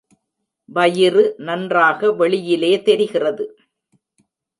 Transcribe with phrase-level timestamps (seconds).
[0.69, 3.45] வயிறு நன்றாக வெளியிலே தெரிகிறது.